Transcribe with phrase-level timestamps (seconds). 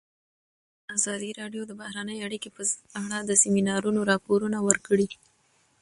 [0.95, 2.61] ازادي راډیو د بهرنۍ اړیکې په
[3.01, 5.07] اړه د سیمینارونو راپورونه ورکړي.